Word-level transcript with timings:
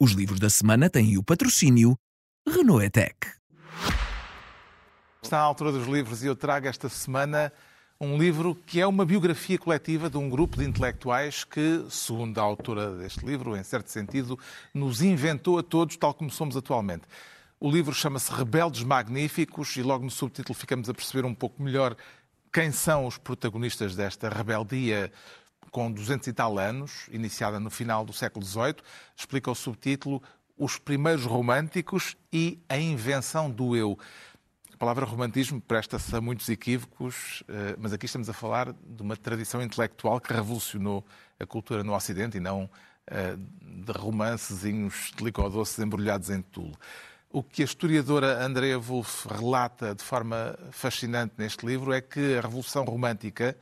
Os 0.00 0.12
livros 0.12 0.38
da 0.38 0.48
semana 0.48 0.88
têm 0.88 1.18
o 1.18 1.24
patrocínio 1.24 1.98
Renault 2.46 2.84
Etec. 2.84 3.32
Está 5.20 5.38
à 5.38 5.42
altura 5.42 5.72
dos 5.72 5.88
livros 5.88 6.22
e 6.22 6.28
eu 6.28 6.36
trago 6.36 6.68
esta 6.68 6.88
semana 6.88 7.52
um 8.00 8.16
livro 8.16 8.54
que 8.54 8.80
é 8.80 8.86
uma 8.86 9.04
biografia 9.04 9.58
coletiva 9.58 10.08
de 10.08 10.16
um 10.16 10.30
grupo 10.30 10.56
de 10.56 10.64
intelectuais 10.64 11.42
que, 11.42 11.84
segundo 11.90 12.38
a 12.38 12.42
autora 12.42 12.94
deste 12.94 13.26
livro, 13.26 13.56
em 13.56 13.64
certo 13.64 13.88
sentido, 13.88 14.38
nos 14.72 15.02
inventou 15.02 15.58
a 15.58 15.64
todos 15.64 15.96
tal 15.96 16.14
como 16.14 16.30
somos 16.30 16.56
atualmente. 16.56 17.02
O 17.58 17.68
livro 17.68 17.92
chama-se 17.92 18.32
Rebeldes 18.32 18.84
Magníficos 18.84 19.76
e 19.76 19.82
logo 19.82 20.04
no 20.04 20.12
subtítulo 20.12 20.54
ficamos 20.54 20.88
a 20.88 20.94
perceber 20.94 21.26
um 21.26 21.34
pouco 21.34 21.60
melhor 21.60 21.96
quem 22.52 22.70
são 22.70 23.04
os 23.04 23.18
protagonistas 23.18 23.96
desta 23.96 24.28
rebeldia 24.28 25.10
com 25.70 25.90
200 25.90 26.26
e 26.28 26.32
tal 26.32 26.58
anos, 26.58 27.08
iniciada 27.10 27.58
no 27.60 27.70
final 27.70 28.04
do 28.04 28.12
século 28.12 28.44
XVIII, 28.44 28.76
explica 29.16 29.50
o 29.50 29.54
subtítulo 29.54 30.22
Os 30.56 30.78
Primeiros 30.78 31.24
Românticos 31.24 32.16
e 32.32 32.58
a 32.68 32.76
Invenção 32.76 33.50
do 33.50 33.76
Eu. 33.76 33.98
A 34.72 34.76
palavra 34.78 35.04
romantismo 35.04 35.60
presta-se 35.60 36.14
a 36.14 36.20
muitos 36.20 36.48
equívocos, 36.48 37.42
eh, 37.48 37.74
mas 37.78 37.92
aqui 37.92 38.06
estamos 38.06 38.28
a 38.28 38.32
falar 38.32 38.72
de 38.72 39.02
uma 39.02 39.16
tradição 39.16 39.60
intelectual 39.60 40.20
que 40.20 40.32
revolucionou 40.32 41.04
a 41.40 41.44
cultura 41.44 41.82
no 41.82 41.94
Ocidente 41.94 42.36
e 42.36 42.40
não 42.40 42.70
eh, 43.10 43.36
de 43.60 43.92
romancezinhos 43.92 45.12
de 45.16 45.24
licor-doces 45.24 45.78
embrulhados 45.78 46.30
em 46.30 46.42
tulo. 46.42 46.78
O 47.30 47.42
que 47.42 47.62
a 47.62 47.64
historiadora 47.64 48.44
Andrea 48.44 48.78
Wolff 48.78 49.26
relata 49.28 49.94
de 49.94 50.02
forma 50.02 50.58
fascinante 50.70 51.34
neste 51.38 51.66
livro 51.66 51.92
é 51.92 52.00
que 52.00 52.36
a 52.36 52.40
Revolução 52.40 52.84
Romântica, 52.84 53.56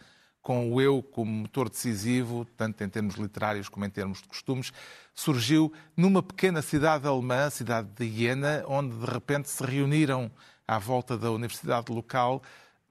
com 0.46 0.72
o 0.72 0.80
eu 0.80 1.02
como 1.02 1.28
motor 1.28 1.68
decisivo, 1.68 2.46
tanto 2.56 2.84
em 2.84 2.88
termos 2.88 3.16
literários 3.16 3.68
como 3.68 3.84
em 3.84 3.90
termos 3.90 4.22
de 4.22 4.28
costumes, 4.28 4.72
surgiu 5.12 5.72
numa 5.96 6.22
pequena 6.22 6.62
cidade 6.62 7.04
alemã, 7.04 7.46
a 7.46 7.50
cidade 7.50 7.88
de 7.96 8.04
Iena, 8.04 8.62
onde 8.68 8.94
de 8.94 9.06
repente 9.06 9.50
se 9.50 9.60
reuniram 9.64 10.30
à 10.64 10.78
volta 10.78 11.18
da 11.18 11.32
universidade 11.32 11.92
local 11.92 12.40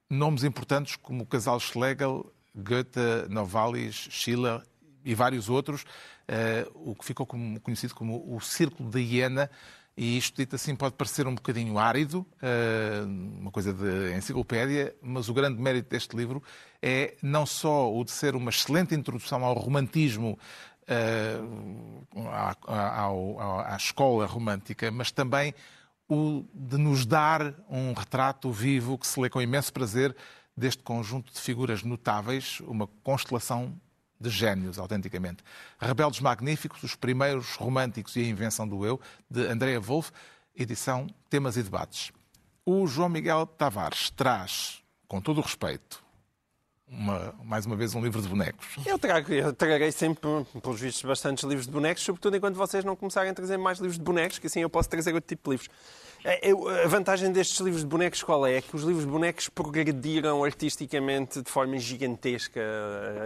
nomes 0.10 0.44
importantes 0.44 0.98
como 0.98 1.24
o 1.24 1.26
casal 1.26 1.58
Schlegel, 1.58 2.30
Goethe, 2.54 3.30
Novalis, 3.30 4.10
Schiller 4.12 4.62
e 5.06 5.16
vários 5.16 5.48
outros, 5.48 5.86
eh, 6.28 6.68
o 6.74 6.94
que 6.94 7.06
ficou 7.06 7.26
conhecido 7.26 7.96
como 7.96 8.36
o 8.36 8.42
Círculo 8.42 8.90
de 8.90 9.00
Iena, 9.00 9.50
e 9.98 10.18
isto 10.18 10.36
dito 10.38 10.56
assim 10.56 10.76
pode 10.76 10.96
parecer 10.96 11.26
um 11.26 11.36
bocadinho 11.36 11.78
árido, 11.78 12.26
eh, 12.42 13.04
uma 13.40 13.52
coisa 13.52 13.74
de 13.74 14.14
enciclopédia, 14.16 14.96
mas 15.02 15.30
o 15.30 15.34
grande 15.34 15.62
mérito 15.62 15.90
deste 15.90 16.16
livro 16.16 16.44
é 16.82 17.16
não 17.22 17.46
só 17.46 17.94
o 17.94 18.04
de 18.04 18.12
ser 18.12 18.36
uma 18.36 18.50
excelente 18.50 18.94
introdução 18.94 19.44
ao 19.46 19.54
romantismo, 19.54 20.38
à, 22.68 23.04
à 23.74 23.76
escola 23.76 24.28
romântica, 24.28 24.92
mas 24.92 25.12
também 25.12 25.54
o 26.08 26.46
de 26.54 26.78
nos 26.78 27.06
dar 27.06 27.56
um 27.70 27.94
retrato 27.94 28.52
vivo 28.52 28.98
que 28.98 29.08
se 29.08 29.20
lê 29.20 29.30
com 29.30 29.42
imenso 29.42 29.74
prazer 29.74 30.16
deste 30.56 30.84
conjunto 30.84 31.34
de 31.34 31.40
figuras 31.40 31.84
notáveis, 31.84 32.60
uma 32.62 32.88
constelação 33.04 33.76
de 34.20 34.30
gênios, 34.30 34.80
autenticamente. 34.80 35.44
Rebeldes 35.80 36.20
Magníficos, 36.20 36.84
os 36.84 36.96
primeiros 36.96 37.56
românticos 37.56 38.16
e 38.16 38.22
a 38.22 38.28
invenção 38.28 38.68
do 38.68 38.86
eu, 38.86 39.00
de 39.30 39.46
Andrea 39.48 39.80
Wolff, 39.80 40.12
edição 40.56 41.08
Temas 41.30 41.58
e 41.58 41.64
Debates. 41.64 42.12
O 42.66 42.88
João 42.88 43.10
Miguel 43.10 43.46
Tavares 43.46 44.10
traz, 44.10 44.84
com 45.08 45.20
todo 45.20 45.40
o 45.40 45.42
respeito, 45.42 46.05
uma, 46.88 47.34
mais 47.44 47.66
uma 47.66 47.76
vez 47.76 47.96
um 47.96 48.02
livro 48.02 48.22
de 48.22 48.28
bonecos. 48.28 48.78
Eu, 48.86 48.98
trago, 49.00 49.32
eu 49.34 49.54
trarei 49.54 49.92
sempre, 49.92 50.22
pelos 50.62 50.80
vistos, 50.80 51.04
bastantes 51.04 51.44
livros 51.44 51.66
de 51.66 51.72
bonecos, 51.72 52.04
sobretudo 52.04 52.38
enquanto 52.38 52.56
vocês 52.56 52.84
não 52.84 52.96
começarem 52.96 53.32
a 53.32 53.34
trazer 53.34 53.58
mais 53.58 53.80
livros 53.80 53.98
de 53.98 54.04
bonecos, 54.04 54.40
que 54.40 54.48
assim 54.48 54.62
eu 54.62 54.70
posso 54.70 54.90
trazer 54.90 55.14
outro 55.14 55.28
tipo 55.28 55.50
de 55.50 55.58
livros. 55.58 55.70
É, 56.24 56.52
a 56.84 56.88
vantagem 56.88 57.32
destes 57.32 57.60
livros 57.60 57.84
de 57.84 57.88
bonecos 57.88 58.24
qual 58.24 58.48
é? 58.48 58.58
É 58.58 58.62
que 58.62 58.76
os 58.76 58.82
livros 58.82 59.06
de 59.06 59.12
bonecos 59.12 59.48
progrediram 59.48 60.44
artisticamente 60.44 61.40
de 61.40 61.52
forma 61.52 61.78
gigantesca 61.78 62.62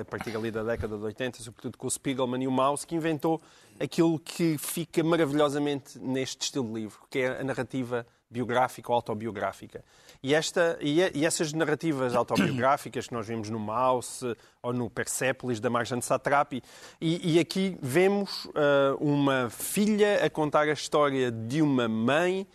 a 0.01 0.03
partir 0.03 0.35
ali 0.35 0.51
da 0.51 0.63
década 0.63 0.97
de 0.97 1.03
80, 1.03 1.41
sobretudo 1.41 1.77
com 1.77 1.87
o 1.87 1.89
Spiegelman 1.89 2.43
e 2.43 2.47
o 2.47 2.51
Maus, 2.51 2.83
que 2.83 2.95
inventou 2.95 3.41
aquilo 3.79 4.19
que 4.19 4.57
fica 4.57 5.01
maravilhosamente 5.01 5.97
neste 5.97 6.41
estilo 6.43 6.67
de 6.67 6.73
livro, 6.73 6.99
que 7.09 7.19
é 7.19 7.39
a 7.39 7.43
narrativa 7.43 8.05
biográfica 8.29 8.91
ou 8.91 8.95
autobiográfica. 8.95 9.83
E, 10.21 10.35
esta, 10.35 10.77
e, 10.81 10.99
e 11.13 11.25
essas 11.25 11.51
narrativas 11.51 12.15
autobiográficas 12.15 13.07
que 13.07 13.13
nós 13.13 13.27
vimos 13.27 13.49
no 13.49 13.59
Maus 13.59 14.21
ou 14.61 14.71
no 14.71 14.89
Persepolis 14.89 15.59
da 15.59 15.69
Marjane 15.69 16.01
Satrapi, 16.01 16.61
e, 17.01 17.35
e 17.35 17.39
aqui 17.39 17.77
vemos 17.81 18.45
uh, 18.45 18.95
uma 18.99 19.49
filha 19.49 20.23
a 20.23 20.29
contar 20.29 20.67
a 20.67 20.73
história 20.73 21.31
de 21.31 21.61
uma 21.61 21.87
mãe 21.87 22.45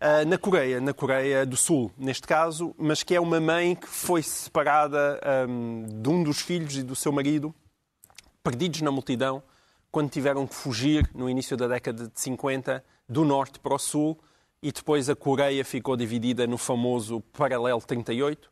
uh, 0.00 0.28
na 0.28 0.36
Coreia, 0.36 0.80
na 0.80 0.92
Coreia 0.92 1.46
do 1.46 1.56
Sul, 1.56 1.90
neste 1.96 2.26
caso, 2.26 2.74
mas 2.76 3.02
que 3.02 3.14
é 3.14 3.20
uma 3.20 3.40
mãe 3.40 3.74
que 3.74 3.86
foi 3.86 4.22
separada 4.22 5.20
um, 5.48 5.86
de 6.02 6.08
um 6.08 6.22
dos 6.22 6.40
filhos 6.40 6.76
e 6.76 6.82
do 6.82 6.94
seu 6.94 7.12
marido, 7.12 7.54
perdidos 8.42 8.82
na 8.82 8.90
multidão, 8.90 9.42
quando 9.90 10.10
tiveram 10.10 10.46
que 10.46 10.54
fugir 10.54 11.08
no 11.14 11.28
início 11.28 11.56
da 11.56 11.68
década 11.68 12.08
de 12.08 12.20
50 12.20 12.82
do 13.08 13.24
norte 13.24 13.60
para 13.60 13.74
o 13.74 13.78
sul, 13.78 14.18
e 14.62 14.70
depois 14.70 15.10
a 15.10 15.16
Coreia 15.16 15.64
ficou 15.64 15.96
dividida 15.96 16.46
no 16.46 16.56
famoso 16.56 17.20
Paralelo 17.32 17.80
38. 17.80 18.50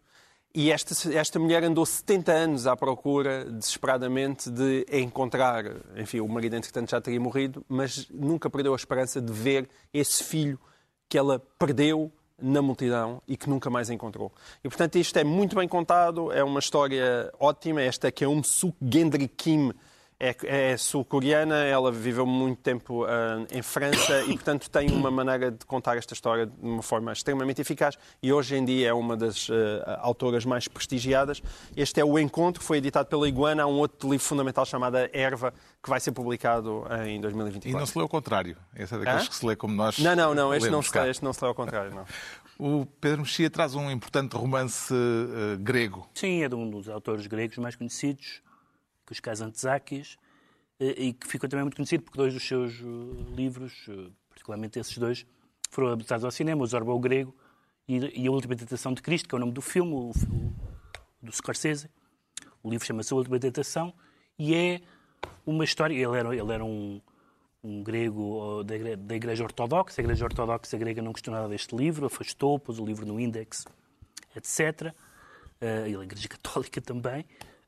E 0.53 0.73
esta, 0.73 1.15
esta 1.15 1.39
mulher 1.39 1.63
andou 1.63 1.87
70 1.87 2.33
anos 2.33 2.67
à 2.67 2.77
procura, 2.77 3.45
desesperadamente, 3.45 4.51
de 4.51 4.85
encontrar. 4.93 5.65
Enfim, 5.97 6.19
o 6.19 6.29
marido, 6.29 6.57
entretanto, 6.57 6.91
já 6.91 7.01
teria 7.01 7.21
morrido, 7.21 7.65
mas 7.69 8.09
nunca 8.11 8.51
perdeu 8.51 8.73
a 8.73 8.77
esperança 8.77 9.21
de 9.21 9.33
ver 9.33 9.69
esse 9.95 10.25
filho 10.25 10.59
que 11.09 11.17
ela 11.17 11.39
perdeu 11.57 12.11
na 12.43 12.61
multidão 12.61 13.23
e 13.29 13.37
que 13.37 13.49
nunca 13.49 13.71
mais 13.71 13.91
encontrou. 13.91 14.33
E, 14.65 14.69
portanto, 14.69 14.97
isto 14.97 15.17
é 15.17 15.23
muito 15.23 15.55
bem 15.55 15.69
contado, 15.69 16.33
é 16.33 16.43
uma 16.43 16.59
história 16.59 17.33
ótima. 17.39 17.81
Esta 17.83 18.11
que 18.11 18.25
é 18.25 18.29
um 18.29 18.43
Suk 18.43 18.77
Gendry 18.83 19.29
Kim, 19.29 19.73
é, 20.21 20.37
é 20.73 20.77
sul-coreana, 20.77 21.65
ela 21.65 21.91
viveu 21.91 22.27
muito 22.27 22.61
tempo 22.61 23.05
uh, 23.05 23.09
em 23.51 23.63
França 23.63 24.23
e, 24.25 24.35
portanto, 24.35 24.69
tem 24.69 24.91
uma 24.91 25.11
maneira 25.11 25.51
de 25.51 25.65
contar 25.65 25.97
esta 25.97 26.13
história 26.13 26.45
de 26.47 26.53
uma 26.61 26.83
forma 26.83 27.11
extremamente 27.11 27.63
eficaz 27.63 27.97
e 28.23 28.31
hoje 28.31 28.55
em 28.55 28.65
dia 28.65 28.89
é 28.89 28.93
uma 28.93 29.17
das 29.17 29.49
uh, 29.49 29.55
autoras 30.01 30.45
mais 30.45 30.69
prestigiadas. 30.69 31.43
Este 31.75 32.01
é 32.01 32.05
o 32.05 32.19
Encontro, 32.19 32.63
foi 32.63 32.77
editado 32.77 33.09
pela 33.09 33.27
Iguana, 33.27 33.63
há 33.63 33.67
um 33.67 33.79
outro 33.79 34.11
livro 34.11 34.25
fundamental 34.25 34.67
chamado 34.67 34.99
Erva, 35.13 35.55
que 35.83 35.89
vai 35.89 35.99
ser 35.99 36.13
publicado 36.13 36.85
em 37.07 37.19
2024. 37.19 37.71
E 37.71 37.81
não 37.81 37.87
se 37.87 37.97
lê 37.97 38.03
ao 38.03 38.09
contrário? 38.09 38.59
Esse 38.77 38.95
é 38.95 38.99
daqueles 38.99 39.25
Hã? 39.25 39.27
que 39.27 39.35
se 39.35 39.47
lê 39.47 39.57
como 39.57 39.75
nós. 39.75 39.99
Não, 39.99 40.15
não, 40.15 40.35
não, 40.35 40.55
este 40.55 40.69
não, 40.69 40.83
se 40.83 40.99
lê, 40.99 41.09
este 41.09 41.25
não 41.25 41.33
se 41.33 41.43
lê 41.43 41.49
ao 41.49 41.55
contrário, 41.55 41.95
não. 41.95 42.05
O 42.61 42.85
Pedro 43.01 43.23
Mexia 43.23 43.49
traz 43.49 43.75
um 43.75 43.91
importante 43.91 44.37
romance 44.37 44.93
uh, 44.93 45.57
grego. 45.61 46.07
Sim, 46.13 46.43
é 46.43 46.49
de 46.49 46.55
um 46.55 46.69
dos 46.69 46.91
autores 46.91 47.27
gregos 47.27 47.57
mais 47.57 47.75
conhecidos, 47.75 48.43
que 49.11 49.13
os 49.13 49.21
Kazantzakis, 49.21 50.17
eh, 50.79 50.95
e 50.97 51.13
que 51.13 51.27
ficou 51.27 51.49
também 51.49 51.65
muito 51.65 51.75
conhecido 51.75 52.05
porque 52.05 52.17
dois 52.17 52.33
dos 52.33 52.47
seus 52.47 52.75
eh, 52.81 53.35
livros, 53.35 53.87
eh, 53.89 54.09
particularmente 54.29 54.79
esses 54.79 54.97
dois, 54.97 55.27
foram 55.69 55.89
adaptados 55.89 56.25
ao 56.25 56.31
cinema, 56.31 56.63
o 56.63 56.67
Zorba 56.67 56.93
o 56.93 57.01
Grego 57.01 57.35
e 57.89 58.29
a 58.29 58.31
Última 58.31 58.55
Tentação 58.55 58.95
de 58.95 59.03
Cristo, 59.03 59.29
que 59.29 59.35
é 59.35 59.37
o 59.37 59.41
nome 59.41 59.53
do 59.53 59.61
filme, 59.61 59.93
o, 59.93 60.13
do 61.21 61.33
Scorsese. 61.33 61.91
O 62.63 62.71
livro 62.71 62.87
chama-se 62.87 63.13
A 63.13 63.17
Última 63.17 63.39
Tentação 63.41 63.93
e 64.39 64.55
é 64.55 64.81
uma 65.45 65.65
história. 65.65 65.95
Ele 65.95 66.17
era, 66.17 66.37
ele 66.37 66.53
era 66.53 66.65
um, 66.65 67.01
um 67.65 67.83
grego 67.83 68.63
da 68.63 68.77
igreja, 68.77 68.97
da 68.97 69.17
igreja 69.17 69.43
Ortodoxa. 69.43 70.01
A 70.01 70.05
Igreja 70.05 70.25
Ortodoxa 70.25 70.79
grega 70.79 71.03
não 71.03 71.11
gostou 71.11 71.35
nada 71.35 71.49
deste 71.49 71.75
livro, 71.75 72.07
afastou, 72.07 72.61
pôs 72.61 72.79
o 72.79 72.85
livro 72.85 73.05
no 73.05 73.19
índex, 73.19 73.65
etc. 74.37 74.95
Uh, 75.61 75.87
ele 75.87 75.97
é 75.97 76.03
Igreja 76.03 76.29
Católica 76.29 76.81
também. 76.81 77.25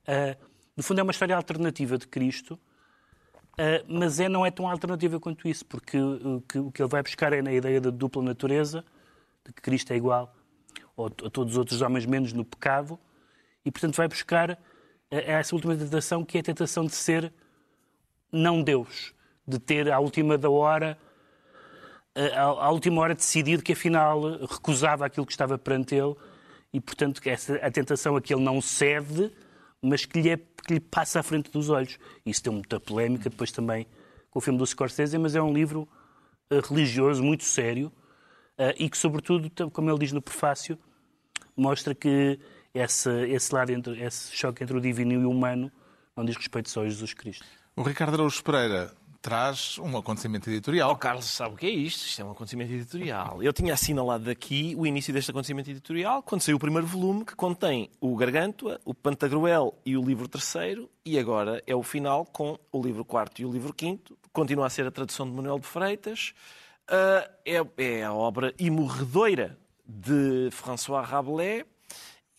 Uh, 0.07 0.52
no 0.77 0.83
fundo, 0.83 1.01
é 1.01 1.03
uma 1.03 1.13
história 1.13 1.37
alternativa 1.37 1.99
de 1.99 2.07
Cristo, 2.07 2.55
uh, 2.55 3.85
mas 3.87 4.21
é, 4.21 4.29
não 4.29 4.45
é 4.45 4.51
tão 4.51 4.69
alternativa 4.69 5.21
quanto 5.21 5.47
isso, 5.49 5.65
porque 5.67 5.99
o 5.99 6.71
que, 6.73 6.83
ele 6.83 6.89
vai 6.89 7.03
buscar 7.03 7.33
é 7.33 7.43
na 7.43 7.53
ideia 7.53 7.81
da 7.81 7.91
dupla 7.91 8.23
natureza, 8.23 8.85
de 9.45 9.53
que 9.53 9.61
Cristo 9.61 9.93
é 9.93 9.97
igual 9.97 10.35
a, 10.97 11.31
todos 11.31 11.53
os 11.53 11.59
outros 11.59 11.83
homens, 11.83 12.07
menos 12.07 12.33
no 12.33 12.45
pecado, 12.45 12.99
e, 13.65 13.71
portanto, 13.71 13.97
vai 13.97 14.09
buscar 14.09 14.59
essa 15.11 15.55
última 15.55 15.77
tentação, 15.77 16.25
que 16.25 16.39
é 16.39 16.41
a 16.41 16.45
tentação 16.45 16.87
de 16.87 16.95
ser 16.95 17.33
não 18.33 18.63
Deus, 18.63 19.13
de 19.47 19.59
ter 19.59 19.93
à 19.93 19.99
última 20.01 20.39
da 20.39 20.49
hora, 20.49 20.99
à 22.35 22.71
última 22.71 23.03
hora 23.03 23.15
decidido 23.15 23.63
que 23.63 23.73
afinal 23.73 24.21
recusava 24.47 25.05
aquilo 25.05 25.27
que 25.27 25.33
estava 25.33 25.59
perante 25.59 25.95
ele 25.95 26.15
e, 26.73 26.81
portanto, 26.81 27.21
essa, 27.27 27.57
a 27.57 27.71
tentação 27.71 28.17
a 28.17 28.23
que 28.23 28.35
ele 28.35 28.43
não 28.43 28.61
cede, 28.61 29.31
mas 29.81 30.07
que 30.07 30.21
lhe, 30.21 30.31
é, 30.31 30.41
que 30.63 30.75
lhe 30.75 30.81
passa 30.81 31.21
à 31.21 31.23
frente 31.23 31.51
dos 31.51 31.69
olhos. 31.69 31.99
Isso 32.25 32.43
tem 32.43 32.53
muita 32.53 32.79
polémica 32.81 33.29
depois 33.29 33.51
também 33.53 33.87
com 34.31 34.39
o 34.39 34.43
filme 34.43 34.59
do 34.59 34.67
Scorsese, 34.67 35.19
mas 35.19 35.35
é 35.35 35.43
um 35.43 35.53
livro 35.53 35.89
uh, 36.51 36.61
religioso 36.69 37.23
muito 37.23 37.45
sério 37.45 37.93
uh, 38.59 38.75
e 38.79 38.89
que, 38.89 38.97
sobretudo, 38.97 39.51
como 39.71 39.91
ele 39.91 39.99
diz 39.99 40.13
no 40.13 40.23
prefácio, 40.23 40.79
mostra 41.57 41.95
que 41.95 42.39
esse, 42.75 43.11
esse 43.29 43.55
lado, 43.55 43.71
entre, 43.71 44.03
esse 44.03 44.35
choque 44.35 44.63
entre 44.63 44.77
o 44.77 44.81
divino 44.81 45.13
e 45.13 45.17
o 45.19 45.31
humano 45.31 45.71
não 46.17 46.25
diz 46.25 46.37
respeito 46.37 46.71
só 46.71 46.83
a 46.83 46.85
Jesus 46.85 47.13
Cristo. 47.13 47.45
O 47.77 47.83
Ricardo 47.83 48.15
Araújo 48.15 48.43
Pereira 48.43 48.93
traz 49.23 49.79
um 49.79 49.97
acontecimento 49.97 50.51
editorial. 50.51 50.91
O 50.91 50.97
Carlos 50.97 51.27
sabe 51.27 51.55
o 51.55 51.57
que 51.57 51.67
é 51.67 51.71
isto. 51.71 52.05
Isto 52.05 52.21
é 52.21 52.25
um 52.25 52.33
acontecimento 52.33 52.73
editorial. 52.73 53.41
Eu 53.41 53.53
tinha 53.53 53.73
assinalado 53.73 54.29
aqui 54.29 54.75
o 54.77 54.85
início 54.85 55.15
deste 55.15 55.31
acontecimento 55.31 55.71
editorial, 55.71 56.23
quando 56.25 56.43
saiu 56.43 56.57
o 56.57 56.61
primeiro 56.61 56.87
volume, 56.87 57.25
que 57.25 57.37
contém 57.37 57.89
o 58.01 58.17
Gargantua, 58.17 58.81
o 58.85 58.93
Pantagruel 58.93 59.79
e 59.87 59.97
o 59.97 60.03
livro 60.03 60.27
terceiro, 60.27 60.91
e 61.07 61.19
agora 61.19 61.63
é 61.67 61.75
o 61.75 61.85
final 61.85 62.27
com 62.27 62.59
o 62.73 62.83
livro 62.83 63.05
quarto 63.05 63.41
e 63.41 63.47
o 63.47 63.53
livro 63.53 63.73
quinto. 63.73 64.19
Continua 64.33 64.67
a 64.67 64.71
ser 64.71 64.87
a 64.87 64.91
tradução 64.91 65.25
de 65.25 65.33
Manuel 65.33 65.61
de 65.61 65.67
Freitas. 65.67 66.35
Uh, 66.91 67.31
é, 67.47 67.65
é 67.79 68.05
a 68.05 68.13
obra 68.13 68.53
imorredoira 68.59 69.57
de 69.87 70.49
François 70.51 71.07
Rabelais. 71.07 71.65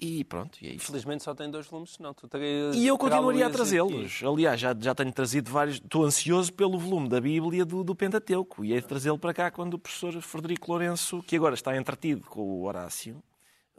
E 0.06 0.24
pronto, 0.26 0.58
e 0.62 0.68
é 0.68 0.74
isso. 0.74 0.88
Felizmente 0.88 1.24
só 1.24 1.34
tem 1.34 1.50
dois 1.50 1.66
volumes, 1.66 1.94
senão 1.94 2.14
tu 2.14 2.28
terias... 2.28 2.76
E 2.76 2.86
eu 2.86 2.98
continuaria 2.98 3.46
a 3.46 3.48
aqui. 3.48 3.56
trazê-los. 3.56 4.22
Aliás, 4.22 4.60
já, 4.60 4.76
já 4.78 4.94
tenho 4.94 5.12
trazido 5.14 5.50
vários. 5.50 5.78
Estou 5.78 6.04
ansioso 6.04 6.52
pelo 6.52 6.78
volume 6.78 7.08
da 7.08 7.22
Bíblia 7.22 7.64
do, 7.64 7.84
do 7.84 7.96
Pentateuco 7.96 8.66
e 8.66 8.74
hei 8.74 8.82
de 8.82 8.88
trazê-lo 8.88 9.18
para 9.18 9.34
cá 9.34 9.50
quando 9.50 9.76
o 9.76 9.80
professor 9.80 10.12
Frederico 10.22 10.70
Lourenço, 10.70 11.24
que 11.24 11.38
agora 11.38 11.56
está 11.56 11.78
entretido 11.78 12.22
com 12.28 12.42
o 12.42 12.64
Horácio, 12.66 13.24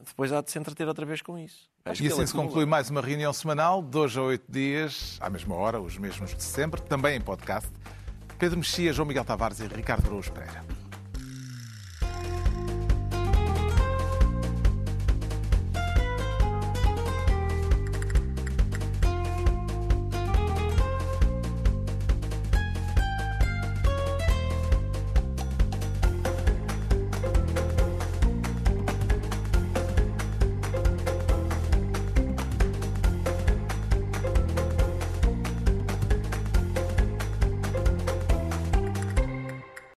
depois 0.03 0.33
há 0.33 0.41
de 0.41 0.51
se 0.51 0.59
entreter 0.59 0.89
outra 0.89 1.05
vez 1.05 1.21
com 1.21 1.39
isso. 1.39 1.69
Acho 1.85 2.03
E 2.03 2.07
que 2.07 2.13
assim 2.13 2.27
se 2.27 2.33
conclui 2.33 2.65
mais 2.65 2.89
uma 2.89 3.03
reunião 3.03 3.33
semanal, 3.33 3.83
de 3.83 3.99
hoje 3.99 4.19
a 4.19 4.23
oito 4.23 4.51
dias, 4.51 5.19
à 5.21 5.29
mesma 5.29 5.55
hora, 5.55 5.81
os 5.81 5.99
mesmos 5.99 6.35
de 6.35 6.43
sempre, 6.43 6.81
também 6.81 7.17
em 7.17 7.21
podcast. 7.21 7.71
Pedro 8.39 8.59
Mexia, 8.59 8.93
João 8.93 9.07
Miguel 9.07 9.25
Tavares 9.25 9.61
e 9.61 9.67
Ricardo 9.67 10.07
Araújo 10.07 10.33
Pereira. 10.33 10.65